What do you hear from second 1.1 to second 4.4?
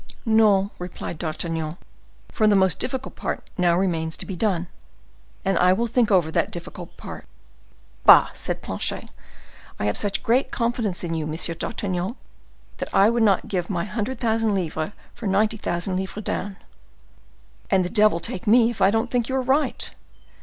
D'Artagnan; "for the most difficult part now remains to be